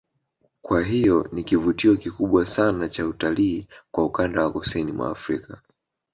[0.61, 5.61] Kwa hiyo ni kivutio kikubwa sana cha utalii kwa ukanda wa kusini mwa Afrika